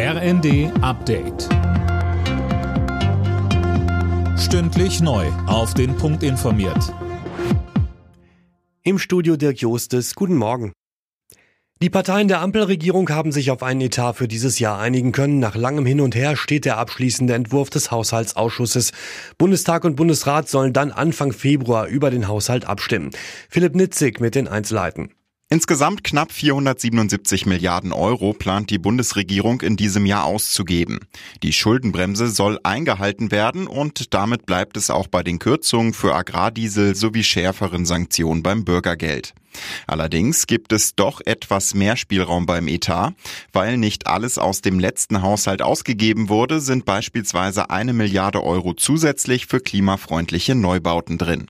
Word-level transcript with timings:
RND 0.00 0.70
Update. 0.80 1.48
Stündlich 4.38 5.00
neu. 5.00 5.26
Auf 5.48 5.74
den 5.74 5.96
Punkt 5.96 6.22
informiert. 6.22 6.94
Im 8.84 9.00
Studio 9.00 9.36
Dirk 9.36 9.60
Jostes. 9.60 10.14
Guten 10.14 10.36
Morgen. 10.36 10.70
Die 11.82 11.90
Parteien 11.90 12.28
der 12.28 12.42
Ampelregierung 12.42 13.10
haben 13.10 13.32
sich 13.32 13.50
auf 13.50 13.64
einen 13.64 13.80
Etat 13.80 14.12
für 14.12 14.28
dieses 14.28 14.60
Jahr 14.60 14.78
einigen 14.78 15.10
können. 15.10 15.40
Nach 15.40 15.56
langem 15.56 15.84
Hin 15.84 16.00
und 16.00 16.14
Her 16.14 16.36
steht 16.36 16.64
der 16.64 16.78
abschließende 16.78 17.34
Entwurf 17.34 17.68
des 17.68 17.90
Haushaltsausschusses. 17.90 18.92
Bundestag 19.36 19.82
und 19.82 19.96
Bundesrat 19.96 20.48
sollen 20.48 20.72
dann 20.72 20.92
Anfang 20.92 21.32
Februar 21.32 21.88
über 21.88 22.12
den 22.12 22.28
Haushalt 22.28 22.66
abstimmen. 22.66 23.10
Philipp 23.48 23.74
Nitzig 23.74 24.20
mit 24.20 24.36
den 24.36 24.46
Einzelheiten. 24.46 25.10
Insgesamt 25.50 26.04
knapp 26.04 26.30
477 26.30 27.46
Milliarden 27.46 27.94
Euro 27.94 28.34
plant 28.34 28.68
die 28.68 28.76
Bundesregierung 28.76 29.62
in 29.62 29.78
diesem 29.78 30.04
Jahr 30.04 30.24
auszugeben. 30.24 31.00
Die 31.42 31.54
Schuldenbremse 31.54 32.28
soll 32.28 32.60
eingehalten 32.64 33.30
werden 33.30 33.66
und 33.66 34.12
damit 34.12 34.44
bleibt 34.44 34.76
es 34.76 34.90
auch 34.90 35.06
bei 35.06 35.22
den 35.22 35.38
Kürzungen 35.38 35.94
für 35.94 36.14
Agrardiesel 36.14 36.94
sowie 36.94 37.24
schärferen 37.24 37.86
Sanktionen 37.86 38.42
beim 38.42 38.66
Bürgergeld. 38.66 39.32
Allerdings 39.86 40.46
gibt 40.46 40.70
es 40.74 40.94
doch 40.94 41.22
etwas 41.24 41.72
mehr 41.72 41.96
Spielraum 41.96 42.44
beim 42.44 42.68
Etat. 42.68 43.14
Weil 43.50 43.78
nicht 43.78 44.06
alles 44.06 44.36
aus 44.36 44.60
dem 44.60 44.78
letzten 44.78 45.22
Haushalt 45.22 45.62
ausgegeben 45.62 46.28
wurde, 46.28 46.60
sind 46.60 46.84
beispielsweise 46.84 47.70
eine 47.70 47.94
Milliarde 47.94 48.44
Euro 48.44 48.74
zusätzlich 48.74 49.46
für 49.46 49.60
klimafreundliche 49.60 50.54
Neubauten 50.54 51.16
drin. 51.16 51.46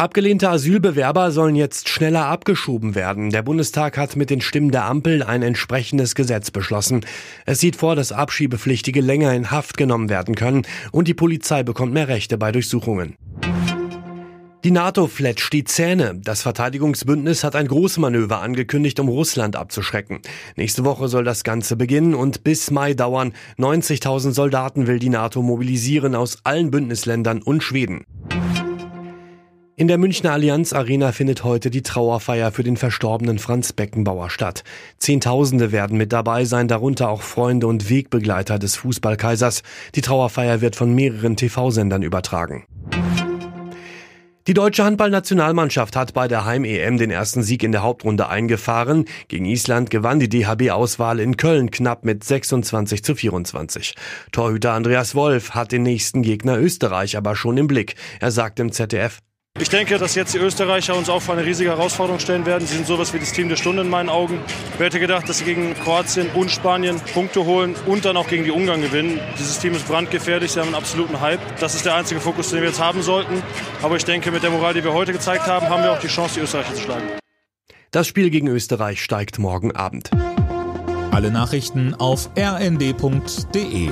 Abgelehnte 0.00 0.48
Asylbewerber 0.48 1.32
sollen 1.32 1.56
jetzt 1.56 1.88
schneller 1.88 2.26
abgeschoben 2.26 2.94
werden. 2.94 3.30
Der 3.30 3.42
Bundestag 3.42 3.98
hat 3.98 4.14
mit 4.14 4.30
den 4.30 4.40
Stimmen 4.40 4.70
der 4.70 4.84
Ampel 4.84 5.24
ein 5.24 5.42
entsprechendes 5.42 6.14
Gesetz 6.14 6.52
beschlossen. 6.52 7.04
Es 7.46 7.58
sieht 7.58 7.74
vor, 7.74 7.96
dass 7.96 8.12
Abschiebepflichtige 8.12 9.00
länger 9.00 9.34
in 9.34 9.50
Haft 9.50 9.76
genommen 9.76 10.08
werden 10.08 10.36
können 10.36 10.62
und 10.92 11.08
die 11.08 11.14
Polizei 11.14 11.64
bekommt 11.64 11.94
mehr 11.94 12.06
Rechte 12.06 12.38
bei 12.38 12.52
Durchsuchungen. 12.52 13.16
Die 14.62 14.70
NATO 14.70 15.08
fletscht 15.08 15.52
die 15.52 15.64
Zähne. 15.64 16.20
Das 16.22 16.42
Verteidigungsbündnis 16.42 17.42
hat 17.42 17.56
ein 17.56 17.66
Großmanöver 17.66 18.40
angekündigt, 18.40 19.00
um 19.00 19.08
Russland 19.08 19.56
abzuschrecken. 19.56 20.20
Nächste 20.54 20.84
Woche 20.84 21.08
soll 21.08 21.24
das 21.24 21.42
Ganze 21.42 21.74
beginnen 21.74 22.14
und 22.14 22.44
bis 22.44 22.70
Mai 22.70 22.94
dauern. 22.94 23.32
90.000 23.58 24.30
Soldaten 24.30 24.86
will 24.86 25.00
die 25.00 25.08
NATO 25.08 25.42
mobilisieren 25.42 26.14
aus 26.14 26.38
allen 26.44 26.70
Bündnisländern 26.70 27.42
und 27.42 27.64
Schweden. 27.64 28.04
In 29.78 29.86
der 29.86 29.96
Münchner 29.96 30.32
Allianz 30.32 30.72
Arena 30.72 31.12
findet 31.12 31.44
heute 31.44 31.70
die 31.70 31.84
Trauerfeier 31.84 32.50
für 32.50 32.64
den 32.64 32.76
verstorbenen 32.76 33.38
Franz 33.38 33.72
Beckenbauer 33.72 34.28
statt. 34.28 34.64
Zehntausende 34.98 35.70
werden 35.70 35.96
mit 35.96 36.12
dabei 36.12 36.46
sein, 36.46 36.66
darunter 36.66 37.08
auch 37.08 37.22
Freunde 37.22 37.68
und 37.68 37.88
Wegbegleiter 37.88 38.58
des 38.58 38.74
Fußballkaisers. 38.74 39.62
Die 39.94 40.00
Trauerfeier 40.00 40.60
wird 40.60 40.74
von 40.74 40.92
mehreren 40.92 41.36
TV-Sendern 41.36 42.02
übertragen. 42.02 42.64
Die 44.48 44.54
deutsche 44.54 44.82
Handballnationalmannschaft 44.82 45.94
hat 45.94 46.12
bei 46.12 46.26
der 46.26 46.44
Heim-EM 46.44 46.98
den 46.98 47.12
ersten 47.12 47.44
Sieg 47.44 47.62
in 47.62 47.70
der 47.70 47.84
Hauptrunde 47.84 48.28
eingefahren. 48.28 49.04
Gegen 49.28 49.44
Island 49.44 49.90
gewann 49.90 50.18
die 50.18 50.28
DHB-Auswahl 50.28 51.20
in 51.20 51.36
Köln 51.36 51.70
knapp 51.70 52.04
mit 52.04 52.24
26 52.24 53.04
zu 53.04 53.14
24. 53.14 53.94
Torhüter 54.32 54.72
Andreas 54.72 55.14
Wolf 55.14 55.50
hat 55.50 55.70
den 55.70 55.84
nächsten 55.84 56.22
Gegner 56.22 56.58
Österreich 56.58 57.16
aber 57.16 57.36
schon 57.36 57.56
im 57.58 57.68
Blick. 57.68 57.94
Er 58.18 58.32
sagt 58.32 58.58
im 58.58 58.72
ZDF, 58.72 59.20
ich 59.60 59.68
denke, 59.68 59.98
dass 59.98 60.14
jetzt 60.14 60.34
die 60.34 60.38
Österreicher 60.38 60.96
uns 60.96 61.08
auch 61.08 61.20
vor 61.20 61.34
eine 61.34 61.44
riesige 61.44 61.70
Herausforderung 61.70 62.20
stellen 62.20 62.46
werden. 62.46 62.66
Sie 62.66 62.74
sind 62.74 62.86
sowas 62.86 63.12
wie 63.12 63.18
das 63.18 63.32
Team 63.32 63.48
der 63.48 63.56
Stunde 63.56 63.82
in 63.82 63.88
meinen 63.88 64.08
Augen. 64.08 64.40
Wer 64.76 64.86
hätte 64.86 65.00
gedacht, 65.00 65.28
dass 65.28 65.38
sie 65.38 65.44
gegen 65.44 65.74
Kroatien 65.74 66.28
und 66.34 66.50
Spanien 66.50 67.00
Punkte 67.12 67.44
holen 67.44 67.74
und 67.86 68.04
dann 68.04 68.16
auch 68.16 68.28
gegen 68.28 68.44
die 68.44 68.50
Ungarn 68.50 68.82
gewinnen. 68.82 69.20
Dieses 69.38 69.58
Team 69.58 69.74
ist 69.74 69.88
brandgefährlich, 69.88 70.52
sie 70.52 70.60
haben 70.60 70.68
einen 70.68 70.76
absoluten 70.76 71.20
Hype. 71.20 71.40
Das 71.60 71.74
ist 71.74 71.84
der 71.84 71.94
einzige 71.94 72.20
Fokus, 72.20 72.50
den 72.50 72.60
wir 72.60 72.68
jetzt 72.68 72.80
haben 72.80 73.02
sollten. 73.02 73.42
Aber 73.82 73.96
ich 73.96 74.04
denke, 74.04 74.30
mit 74.30 74.42
der 74.42 74.50
Moral, 74.50 74.74
die 74.74 74.84
wir 74.84 74.92
heute 74.92 75.12
gezeigt 75.12 75.46
haben, 75.46 75.68
haben 75.68 75.82
wir 75.82 75.92
auch 75.92 76.00
die 76.00 76.08
Chance, 76.08 76.34
die 76.36 76.40
Österreicher 76.40 76.74
zu 76.74 76.82
schlagen. 76.82 77.04
Das 77.90 78.06
Spiel 78.06 78.30
gegen 78.30 78.48
Österreich 78.48 79.02
steigt 79.02 79.38
morgen 79.38 79.74
Abend. 79.74 80.10
Alle 81.10 81.30
Nachrichten 81.30 81.94
auf 81.94 82.30
rnd.de 82.38 83.90